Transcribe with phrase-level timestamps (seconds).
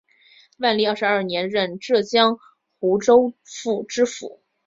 [0.57, 2.39] 万历二十二年任浙江
[2.79, 4.41] 湖州府知府。